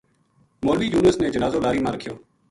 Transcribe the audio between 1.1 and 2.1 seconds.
نے جنازو لاری ما